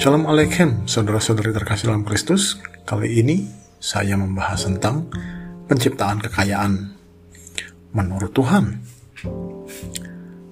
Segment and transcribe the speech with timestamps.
[0.00, 2.56] Shalom Alaikum, saudara-saudari terkasih dalam Kristus.
[2.88, 3.44] Kali ini
[3.76, 5.12] saya membahas tentang
[5.68, 6.96] penciptaan kekayaan
[7.92, 8.80] menurut Tuhan.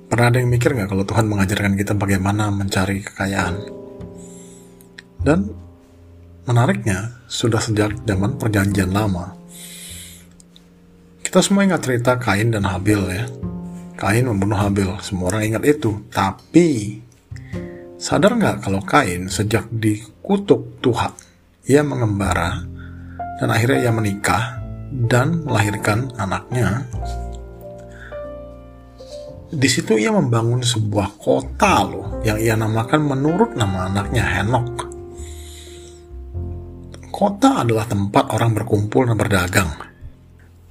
[0.05, 3.57] Pernah ada yang mikir nggak kalau Tuhan mengajarkan kita bagaimana mencari kekayaan?
[5.25, 5.49] Dan
[6.45, 9.33] menariknya, sudah sejak zaman perjanjian lama.
[11.25, 13.25] Kita semua ingat cerita Kain dan Habil ya.
[13.97, 16.05] Kain membunuh Habil, semua orang ingat itu.
[16.13, 17.01] Tapi
[17.99, 21.11] Sadar nggak kalau Kain sejak dikutuk Tuhan,
[21.67, 22.63] ia mengembara
[23.43, 24.63] dan akhirnya ia menikah
[25.11, 26.87] dan melahirkan anaknya.
[29.51, 34.87] Di situ ia membangun sebuah kota loh yang ia namakan menurut nama anaknya Henok.
[37.11, 39.75] Kota adalah tempat orang berkumpul dan berdagang.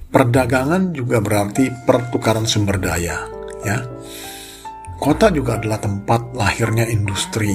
[0.08, 3.28] Perdagangan juga berarti pertukaran sumber daya,
[3.60, 3.97] ya
[4.98, 7.54] Kota juga adalah tempat lahirnya industri.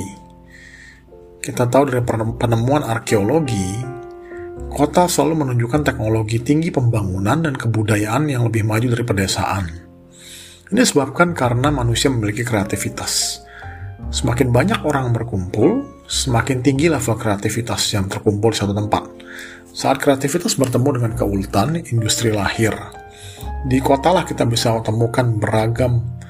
[1.43, 1.99] Kita tahu dari
[2.39, 3.83] penemuan arkeologi,
[4.71, 9.63] kota selalu menunjukkan teknologi tinggi pembangunan dan kebudayaan yang lebih maju dari pedesaan.
[10.71, 13.43] Ini disebabkan karena manusia memiliki kreativitas.
[14.07, 19.03] Semakin banyak orang berkumpul, semakin tinggi level kreativitas yang terkumpul di satu tempat.
[19.75, 22.71] Saat kreativitas bertemu dengan keuletan, industri lahir.
[23.67, 26.22] Di kota lah kita bisa temukan beragam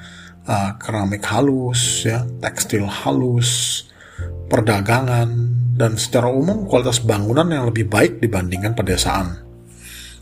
[0.48, 3.84] uh, keramik halus, ya, tekstil halus,
[4.48, 5.28] perdagangan,
[5.74, 9.42] dan secara umum kualitas bangunan yang lebih baik dibandingkan pedesaan.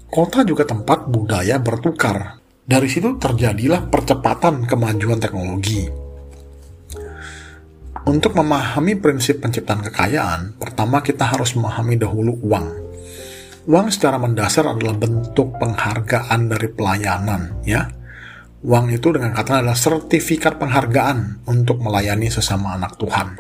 [0.09, 2.41] Kota juga tempat budaya bertukar.
[2.63, 5.89] Dari situ terjadilah percepatan kemajuan teknologi.
[8.03, 12.67] Untuk memahami prinsip penciptaan kekayaan, pertama kita harus memahami dahulu uang.
[13.71, 18.02] Uang secara mendasar adalah bentuk penghargaan dari pelayanan, ya
[18.63, 23.35] Uang itu dengan kata adalah sertifikat penghargaan untuk melayani sesama anak Tuhan.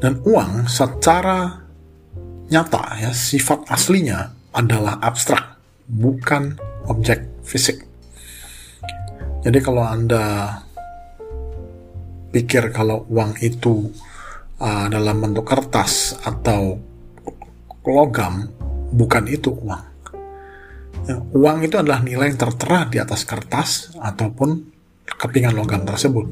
[0.00, 1.60] Dan uang secara
[2.48, 6.56] nyata ya sifat aslinya adalah abstrak, bukan
[6.88, 7.84] objek fisik.
[9.44, 10.56] Jadi kalau Anda
[12.32, 13.92] pikir kalau uang itu
[14.64, 16.80] uh, dalam bentuk kertas atau
[17.84, 18.48] logam,
[18.96, 19.93] bukan itu uang.
[21.04, 24.72] Ya, uang itu adalah nilai yang tertera di atas kertas ataupun
[25.04, 26.24] kepingan logam tersebut.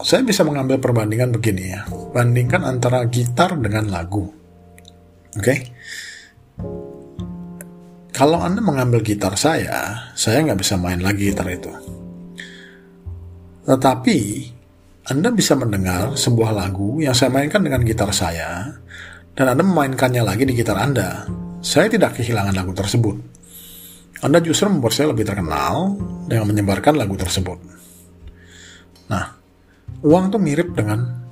[0.00, 1.84] Saya bisa mengambil perbandingan begini ya.
[2.16, 4.32] Bandingkan antara gitar dengan lagu.
[5.36, 5.44] Oke.
[5.44, 5.58] Okay?
[8.16, 11.68] Kalau Anda mengambil gitar saya, saya nggak bisa main lagi gitar itu.
[13.68, 14.18] Tetapi,
[15.12, 18.72] Anda bisa mendengar sebuah lagu yang saya mainkan dengan gitar saya,
[19.36, 21.28] dan Anda memainkannya lagi di gitar Anda
[21.66, 23.18] saya tidak kehilangan lagu tersebut.
[24.22, 25.98] Anda justru membuat saya lebih terkenal
[26.30, 27.58] dengan menyebarkan lagu tersebut.
[29.10, 29.34] Nah,
[30.06, 31.26] uang tuh mirip dengan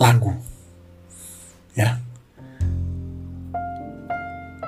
[0.00, 0.32] lagu.
[1.76, 2.00] Ya.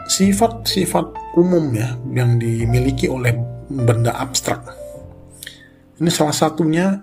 [0.07, 3.33] Sifat-sifat umum ya yang dimiliki oleh
[3.73, 4.61] benda abstrak.
[5.97, 7.01] Ini salah satunya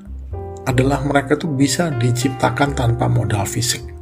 [0.63, 3.92] adalah mereka tuh bisa diciptakan tanpa modal fisik.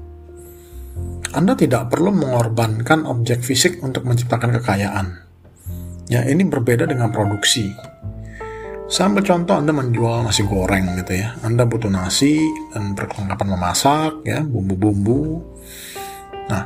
[1.31, 5.07] Anda tidak perlu mengorbankan objek fisik untuk menciptakan kekayaan.
[6.11, 7.71] Ya, ini berbeda dengan produksi.
[8.91, 11.31] Sambil contoh Anda menjual nasi goreng gitu ya.
[11.39, 12.35] Anda butuh nasi
[12.75, 15.39] dan perlengkapan memasak ya, bumbu-bumbu.
[16.51, 16.63] Nah,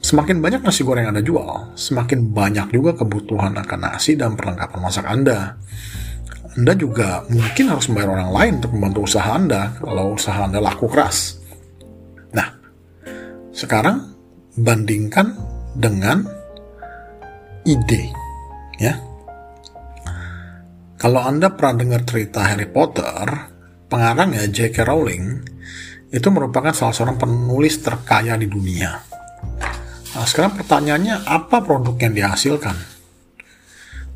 [0.00, 5.04] semakin banyak nasi goreng Anda jual, semakin banyak juga kebutuhan akan nasi dan perlengkapan masak
[5.04, 5.60] Anda.
[6.56, 10.88] Anda juga mungkin harus membayar orang lain untuk membantu usaha Anda kalau usaha Anda laku
[10.88, 11.41] keras.
[13.52, 14.16] Sekarang
[14.56, 15.36] bandingkan
[15.76, 16.24] dengan
[17.68, 18.08] ide,
[18.80, 18.96] ya.
[20.96, 23.26] Kalau Anda pernah dengar cerita Harry Potter,
[23.92, 24.86] pengarangnya J.K.
[24.86, 25.24] Rowling
[26.12, 29.02] itu merupakan salah seorang penulis terkaya di dunia.
[30.12, 32.76] Nah, sekarang pertanyaannya, apa produk yang dihasilkan?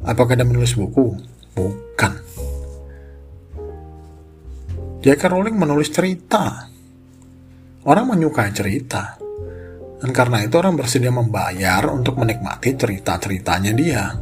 [0.05, 1.17] Apakah dia menulis buku?
[1.57, 2.13] Bukan.
[5.03, 5.23] J.K.
[5.27, 6.71] Rowling menulis cerita.
[7.83, 9.26] Orang menyukai cerita.
[9.97, 14.13] Dan karena itu orang bersedia membayar untuk menikmati cerita-ceritanya dia.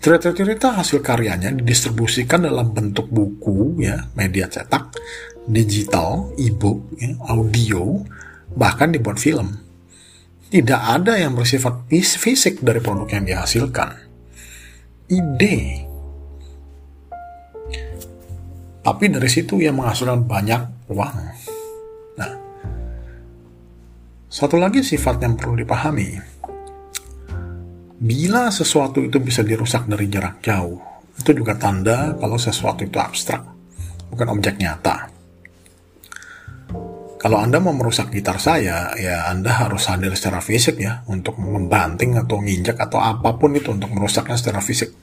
[0.00, 4.96] Cerita-cerita hasil karyanya didistribusikan dalam bentuk buku, ya, media cetak,
[5.44, 8.00] digital, e-book, ya, audio,
[8.56, 9.60] bahkan dibuat film.
[10.50, 13.94] Tidak ada yang bersifat fisik dari produk yang dihasilkan.
[15.06, 15.86] Ide.
[18.80, 21.29] Tapi dari situ ia menghasilkan banyak uang.
[24.30, 26.14] Satu lagi sifat yang perlu dipahami.
[27.98, 30.78] Bila sesuatu itu bisa dirusak dari jarak jauh,
[31.18, 33.42] itu juga tanda kalau sesuatu itu abstrak,
[34.14, 35.10] bukan objek nyata.
[37.20, 42.14] Kalau Anda mau merusak gitar saya, ya Anda harus hadir secara fisik ya, untuk membanting
[42.16, 44.94] atau nginjak atau apa pun itu untuk merusaknya secara fisik.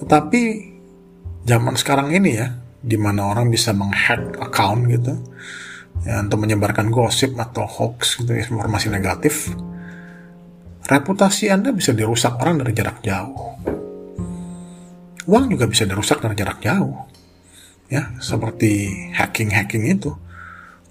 [0.00, 0.40] Tetapi
[1.44, 5.18] zaman sekarang ini ya, di mana orang bisa menghack account gitu,
[6.04, 9.54] ya, untuk menyebarkan gosip atau hoax gitu, informasi negatif,
[10.84, 13.56] reputasi Anda bisa dirusak orang dari jarak jauh.
[15.26, 16.94] Uang juga bisa dirusak dari jarak jauh.
[17.86, 20.10] Ya, seperti hacking-hacking itu.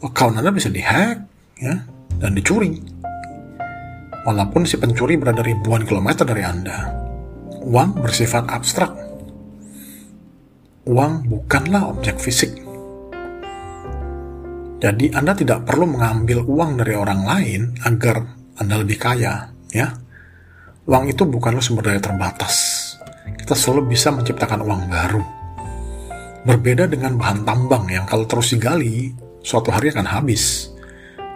[0.03, 1.23] Account Anda bisa dihack
[1.59, 1.75] ya
[2.19, 2.79] dan dicuri.
[4.25, 6.91] Walaupun si pencuri berada ribuan kilometer dari Anda.
[7.63, 8.91] Uang bersifat abstrak.
[10.85, 12.64] Uang bukanlah objek fisik.
[14.75, 18.27] Jadi Anda tidak perlu mengambil uang dari orang lain agar
[18.59, 19.87] Anda lebih kaya ya.
[20.85, 22.83] Uang itu bukanlah sumber daya terbatas.
[23.25, 25.23] Kita selalu bisa menciptakan uang baru.
[26.45, 30.69] Berbeda dengan bahan tambang yang kalau terus digali suatu hari akan habis.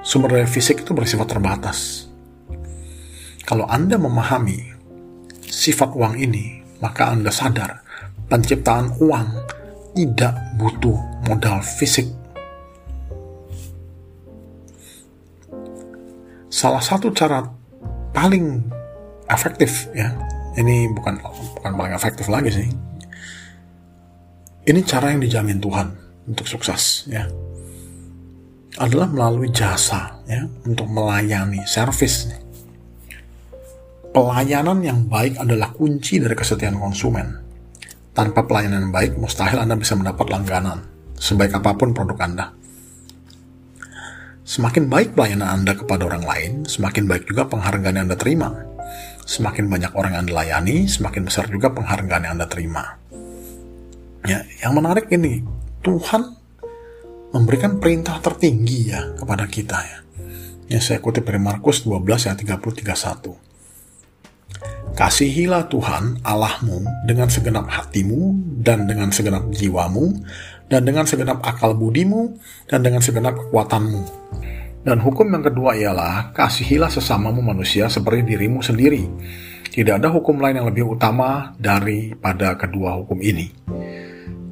[0.03, 2.11] Sumber daya fisik itu bersifat terbatas.
[3.47, 4.61] Kalau Anda memahami
[5.49, 7.81] sifat uang ini maka Anda sadar
[8.29, 9.27] penciptaan uang
[9.97, 10.95] tidak butuh
[11.25, 12.18] modal fisik
[16.49, 17.45] salah satu cara
[18.11, 18.65] paling
[19.29, 20.11] efektif ya.
[20.57, 21.21] Ini bukan
[21.55, 22.67] bukan paling efektif lagi sih.
[24.65, 25.87] Ini cara yang dijamin Tuhan
[26.27, 27.29] untuk sukses ya.
[28.75, 32.27] Adalah melalui jasa ya untuk melayani servis.
[34.09, 37.45] Pelayanan yang baik adalah kunci dari kesetiaan konsumen.
[38.11, 40.81] Tanpa pelayanan yang baik mustahil Anda bisa mendapat langganan
[41.15, 42.58] sebaik apa pun produk Anda
[44.49, 48.49] Semakin baik pelayanan Anda kepada orang lain, semakin baik juga penghargaan yang Anda terima.
[49.21, 52.97] Semakin banyak orang yang Anda layani, semakin besar juga penghargaan yang Anda terima.
[54.25, 55.45] Ya, yang menarik ini,
[55.85, 56.33] Tuhan
[57.29, 60.01] memberikan perintah tertinggi ya kepada kita ya.
[60.65, 63.37] Ya saya kutip dari Markus 12 ayat 30 31.
[64.97, 68.33] Kasihilah Tuhan Allahmu dengan segenap hatimu
[68.65, 70.25] dan dengan segenap jiwamu
[70.69, 72.37] dan dengan segenap akal budimu,
[72.69, 74.01] dan dengan segenap kekuatanmu.
[74.85, 79.03] Dan hukum yang kedua ialah, kasihilah sesamamu manusia seperti dirimu sendiri.
[79.69, 83.51] Tidak ada hukum lain yang lebih utama daripada kedua hukum ini.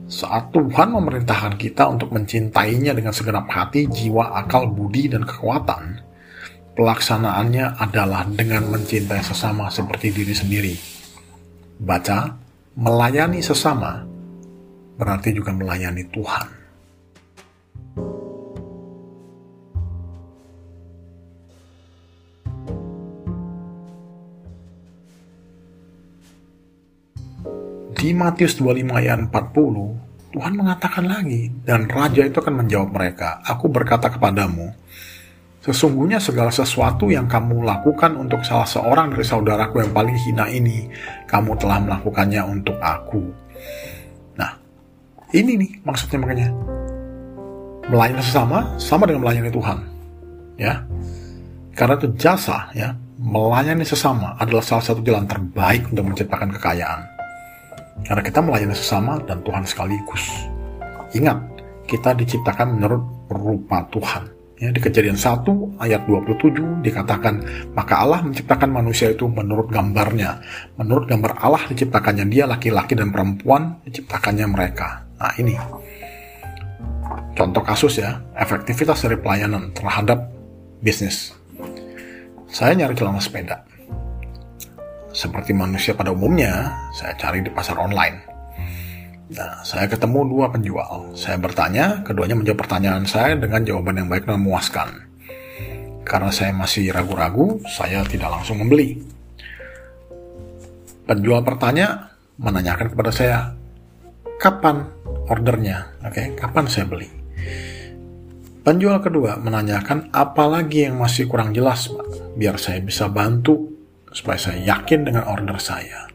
[0.08, 6.00] Saat Tuhan memerintahkan kita untuk mencintainya dengan segenap hati, jiwa, akal, budi, dan kekuatan,
[6.76, 10.76] pelaksanaannya adalah dengan mencintai sesama seperti diri sendiri.
[11.82, 12.36] Baca,
[12.78, 14.17] melayani sesama
[14.98, 16.48] berarti juga melayani Tuhan.
[27.98, 29.34] Di Matius 25 ayat 40,
[30.30, 34.70] Tuhan mengatakan lagi, dan Raja itu akan menjawab mereka, Aku berkata kepadamu,
[35.68, 40.88] Sesungguhnya segala sesuatu yang kamu lakukan untuk salah seorang dari saudaraku yang paling hina ini,
[41.28, 43.28] kamu telah melakukannya untuk aku.
[45.36, 46.50] Ini nih maksudnya makanya.
[47.92, 49.78] Melayani sesama sama dengan melayani Tuhan.
[50.56, 50.88] Ya.
[51.76, 57.02] Karena itu jasa ya, melayani sesama adalah salah satu jalan terbaik untuk menciptakan kekayaan.
[58.08, 60.24] Karena kita melayani sesama dan Tuhan sekaligus.
[61.12, 61.38] Ingat,
[61.88, 64.37] kita diciptakan menurut rupa Tuhan.
[64.58, 67.46] Ya, di kejadian 1 ayat 27 dikatakan,
[67.78, 70.42] maka Allah menciptakan manusia itu menurut gambarnya.
[70.82, 75.06] Menurut gambar Allah diciptakannya dia laki-laki dan perempuan, diciptakannya mereka.
[75.22, 75.54] Nah ini,
[77.38, 80.26] contoh kasus ya, efektivitas dari pelayanan terhadap
[80.82, 81.38] bisnis.
[82.50, 83.62] Saya nyari celana sepeda.
[85.14, 88.27] Seperti manusia pada umumnya, saya cari di pasar online
[89.28, 91.12] Nah, saya ketemu dua penjual.
[91.12, 94.90] Saya bertanya, keduanya menjawab pertanyaan saya dengan jawaban yang baik dan memuaskan.
[96.08, 99.04] Karena saya masih ragu-ragu, saya tidak langsung membeli.
[101.04, 103.52] Penjual bertanya, menanyakan kepada saya,
[104.40, 104.88] kapan
[105.28, 105.92] ordernya?
[106.08, 107.12] Oke, okay, kapan saya beli?
[108.64, 113.76] Penjual kedua menanyakan apa lagi yang masih kurang jelas, Pak, biar saya bisa bantu
[114.12, 116.08] supaya saya yakin dengan order saya.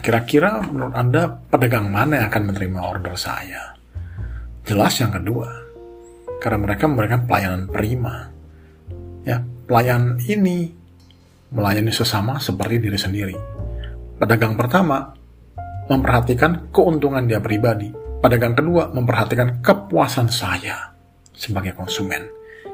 [0.00, 3.76] Kira-kira menurut Anda pedagang mana yang akan menerima order saya?
[4.64, 5.52] Jelas yang kedua.
[6.40, 8.32] Karena mereka memberikan pelayanan prima.
[9.22, 10.72] Ya, pelayan ini
[11.52, 13.36] melayani sesama seperti diri sendiri.
[14.16, 15.12] Pedagang pertama
[15.86, 17.92] memperhatikan keuntungan dia pribadi.
[18.22, 20.94] Pedagang kedua memperhatikan kepuasan saya
[21.34, 22.26] sebagai konsumen.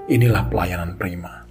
[0.09, 1.45] Inilah pelayanan prima.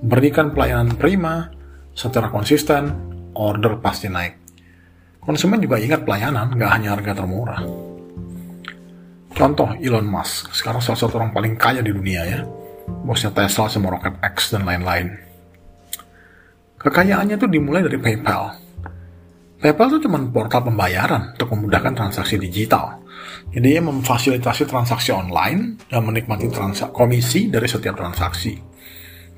[0.00, 1.48] Berikan pelayanan prima
[1.92, 2.92] secara konsisten,
[3.36, 4.49] order pasti naik.
[5.30, 7.62] Konsumen juga ingat pelayanan, nggak hanya harga termurah.
[9.30, 12.42] Contoh Elon Musk, sekarang salah satu orang paling kaya di dunia ya.
[13.06, 15.14] Bosnya Tesla sama Rocket X dan lain-lain.
[16.82, 18.58] Kekayaannya itu dimulai dari PayPal.
[19.62, 22.98] PayPal itu cuma portal pembayaran untuk memudahkan transaksi digital.
[23.54, 26.50] Jadi ia memfasilitasi transaksi online dan menikmati
[26.90, 28.58] komisi dari setiap transaksi.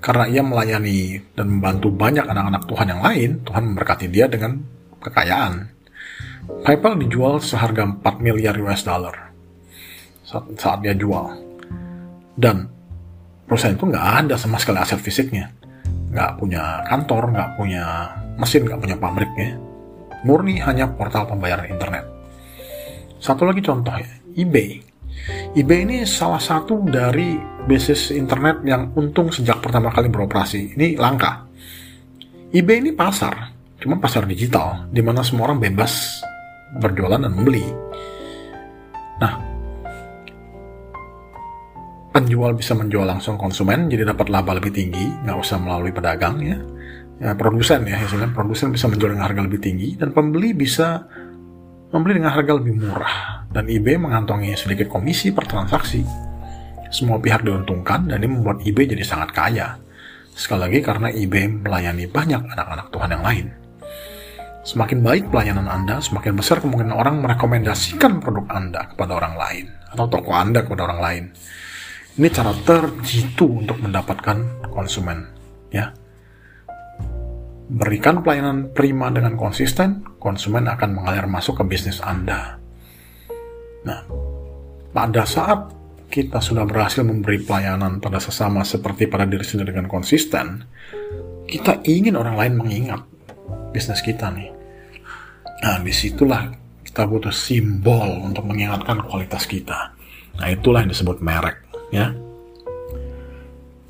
[0.00, 4.56] Karena ia melayani dan membantu banyak anak-anak Tuhan yang lain, Tuhan memberkati dia dengan
[5.04, 5.81] kekayaan.
[6.42, 9.30] PayPal dijual seharga 4 miliar US dollar
[10.26, 11.30] saat, saat dia jual.
[12.34, 12.66] Dan
[13.46, 15.52] perusahaan itu nggak ada sama sekali aset fisiknya.
[16.10, 17.84] Nggak punya kantor, nggak punya
[18.40, 19.50] mesin, nggak punya pabriknya.
[20.26, 22.06] Murni hanya portal pembayaran internet.
[23.22, 24.82] Satu lagi contoh ya, eBay.
[25.54, 27.38] eBay ini salah satu dari
[27.70, 30.74] bisnis internet yang untung sejak pertama kali beroperasi.
[30.74, 31.46] Ini langka.
[32.52, 33.48] eBay ini pasar,
[33.80, 36.20] cuma pasar digital, di mana semua orang bebas
[36.80, 37.66] berjualan dan membeli.
[39.20, 39.32] Nah,
[42.12, 46.56] penjual bisa menjual langsung konsumen jadi dapat laba lebih tinggi nggak usah melalui pedagang ya,
[47.20, 51.04] ya produsen ya hasilnya produsen bisa menjual dengan harga lebih tinggi dan pembeli bisa
[51.92, 53.44] membeli dengan harga lebih murah.
[53.52, 56.00] Dan eBay mengantongi sedikit komisi per transaksi.
[56.88, 59.76] Semua pihak diuntungkan dan ini membuat eBay jadi sangat kaya.
[60.32, 63.61] Sekali lagi karena eBay melayani banyak anak-anak Tuhan yang lain
[64.62, 70.06] Semakin baik pelayanan Anda, semakin besar kemungkinan orang merekomendasikan produk Anda kepada orang lain atau
[70.06, 71.24] toko Anda kepada orang lain.
[72.14, 75.26] Ini cara terjitu untuk mendapatkan konsumen,
[75.74, 75.90] ya.
[77.72, 82.62] Berikan pelayanan prima dengan konsisten, konsumen akan mengalir masuk ke bisnis Anda.
[83.82, 84.00] Nah,
[84.94, 85.74] pada saat
[86.06, 90.62] kita sudah berhasil memberi pelayanan pada sesama seperti pada diri sendiri dengan konsisten,
[91.50, 93.02] kita ingin orang lain mengingat
[93.72, 94.52] bisnis kita nih.
[95.64, 96.52] Nah, di situlah
[96.84, 99.96] kita butuh simbol untuk mengingatkan kualitas kita.
[100.36, 102.12] Nah, itulah yang disebut merek ya.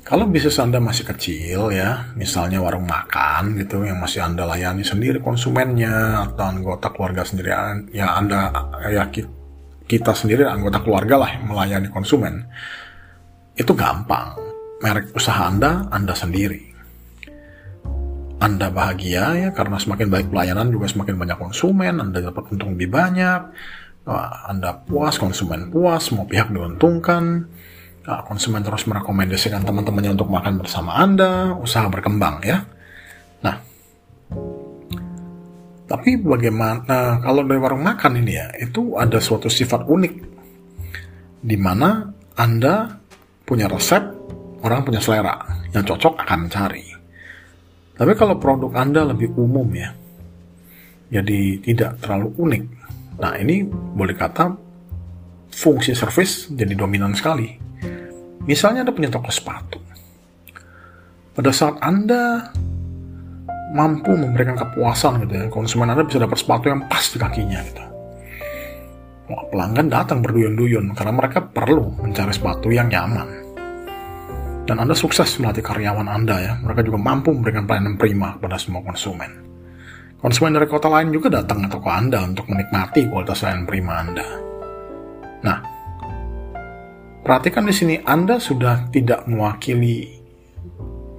[0.03, 5.23] Kalau bisnis Anda masih kecil ya, misalnya warung makan gitu yang masih Anda layani sendiri
[5.23, 7.55] konsumennya atau anggota keluarga sendiri
[7.95, 8.51] ya Anda
[8.91, 9.07] ya
[9.87, 12.43] kita sendiri anggota keluarga lah yang melayani konsumen.
[13.55, 14.35] Itu gampang.
[14.83, 16.72] Merek usaha Anda Anda sendiri.
[18.43, 22.91] Anda bahagia ya karena semakin baik pelayanan juga semakin banyak konsumen, Anda dapat untung lebih
[22.91, 23.41] banyak.
[24.51, 27.47] Anda puas, konsumen puas, semua pihak diuntungkan
[28.03, 32.59] Nah, konsumen terus merekomendasikan teman-temannya untuk makan bersama Anda, usaha berkembang ya.
[33.47, 33.55] Nah,
[35.87, 40.13] tapi bagaimana kalau dari warung makan ini ya, itu ada suatu sifat unik
[41.47, 42.91] di mana Anda
[43.47, 44.03] punya resep,
[44.67, 45.39] orang punya selera
[45.71, 46.92] yang cocok akan mencari.
[48.03, 49.95] Tapi kalau produk Anda lebih umum ya,
[51.07, 52.63] jadi tidak terlalu unik.
[53.23, 54.51] Nah ini boleh kata
[55.55, 57.63] fungsi service jadi dominan sekali
[58.43, 59.79] Misalnya Anda punya toko sepatu.
[61.33, 62.51] Pada saat Anda
[63.73, 67.83] mampu memberikan kepuasan gitu ya, konsumen Anda bisa dapat sepatu yang pas di kakinya gitu.
[69.49, 73.42] Pelanggan datang berduyun-duyun karena mereka perlu mencari sepatu yang nyaman.
[74.63, 78.79] Dan Anda sukses melatih karyawan Anda ya, mereka juga mampu memberikan pelayanan prima kepada semua
[78.79, 79.31] konsumen.
[80.23, 84.27] Konsumen dari kota lain juga datang ke toko Anda untuk menikmati kualitas layanan prima Anda.
[85.43, 85.59] Nah,
[87.23, 90.11] Perhatikan di sini Anda sudah tidak mewakili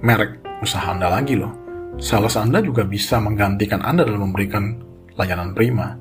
[0.05, 1.49] merek usaha Anda lagi loh.
[1.97, 4.85] Sales Anda juga bisa menggantikan Anda dalam memberikan
[5.17, 5.97] layanan prima.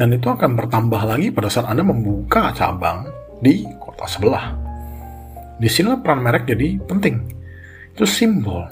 [0.00, 3.04] Dan itu akan bertambah lagi pada saat Anda membuka cabang
[3.44, 4.61] di kota sebelah.
[5.62, 7.22] Di sini peran merek jadi penting.
[7.94, 8.66] Itu simbol.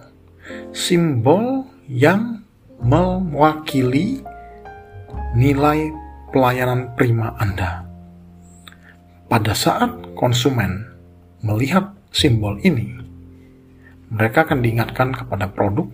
[0.75, 2.43] Simbol yang
[2.83, 4.27] mewakili
[5.39, 5.95] nilai
[6.35, 7.87] pelayanan prima Anda.
[9.31, 10.91] Pada saat konsumen
[11.47, 12.99] melihat simbol ini,
[14.11, 15.87] mereka akan diingatkan kepada produk,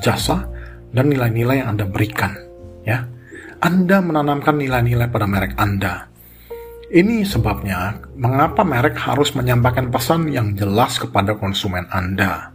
[0.00, 0.48] jasa,
[0.96, 2.32] dan nilai-nilai yang Anda berikan.
[2.88, 3.04] Ya,
[3.60, 6.13] Anda menanamkan nilai-nilai pada merek Anda.
[6.94, 12.54] Ini sebabnya mengapa merek harus menyampaikan pesan yang jelas kepada konsumen Anda.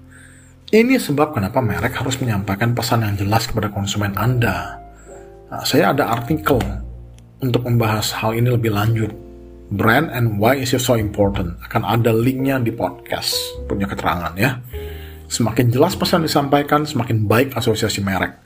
[0.72, 4.80] Ini sebab kenapa merek harus menyampaikan pesan yang jelas kepada konsumen Anda.
[5.52, 6.56] Nah, saya ada artikel
[7.44, 9.12] untuk membahas hal ini lebih lanjut.
[9.76, 11.60] Brand and why is it so important?
[11.68, 13.36] Akan ada linknya di podcast.
[13.68, 14.56] Punya keterangan ya.
[15.28, 18.40] Semakin jelas pesan disampaikan semakin baik asosiasi merek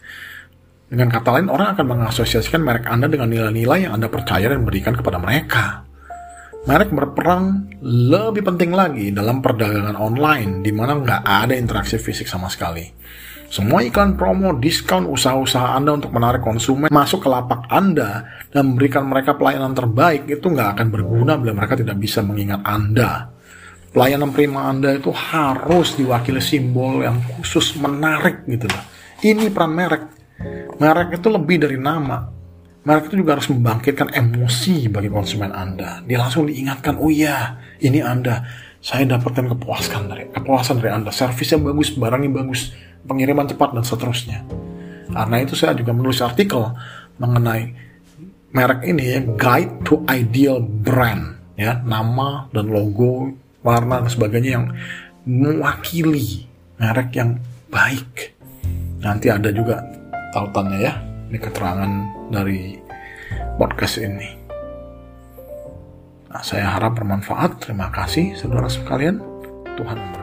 [0.90, 4.94] dengan kata lain orang akan mengasosiasikan merek anda dengan nilai-nilai yang anda percaya dan berikan
[4.98, 5.84] kepada mereka
[6.64, 12.48] merek berperan lebih penting lagi dalam perdagangan online di mana nggak ada interaksi fisik sama
[12.48, 12.88] sekali
[13.54, 19.06] Semua iklan promo, diskon, usaha-usaha Anda untuk menarik konsumen masuk ke lapak Anda dan memberikan
[19.06, 23.30] mereka pelayanan terbaik itu nggak akan berguna bila mereka tidak bisa mengingat Anda.
[23.94, 28.84] Pelayanan prima Anda itu harus diwakili simbol yang khusus menarik gitu loh.
[29.22, 30.04] Ini peran merek.
[30.78, 32.28] Merek itu lebih dari nama.
[32.84, 36.04] Merek itu juga harus membangkitkan emosi bagi konsumen Anda.
[36.04, 38.44] Dia langsung diingatkan, oh iya, ini Anda.
[38.84, 41.08] Saya dapatkan kepuasan dari kepuasan dari Anda.
[41.08, 42.76] Servisnya bagus, barangnya bagus
[43.08, 44.44] pengiriman cepat dan seterusnya.
[45.14, 46.76] Karena itu saya juga menulis artikel
[47.16, 47.72] mengenai
[48.52, 53.32] merek ini ya, Guide to Ideal Brand ya, nama dan logo,
[53.64, 54.66] warna dan sebagainya yang
[55.24, 56.44] mewakili
[56.76, 57.40] merek yang
[57.72, 58.36] baik.
[59.00, 59.80] Nanti ada juga
[60.34, 60.98] tautannya ya,
[61.30, 61.92] ini keterangan
[62.34, 62.82] dari
[63.62, 64.30] podcast ini.
[66.34, 67.62] Nah, saya harap bermanfaat.
[67.62, 69.22] Terima kasih saudara sekalian.
[69.78, 70.23] Tuhan memberkati.